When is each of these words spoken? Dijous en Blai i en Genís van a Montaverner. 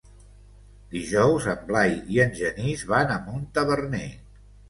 Dijous 0.93 1.45
en 1.53 1.59
Blai 1.67 1.93
i 2.15 2.17
en 2.25 2.33
Genís 2.41 2.83
van 2.95 3.13
a 3.17 3.21
Montaverner. 3.29 4.05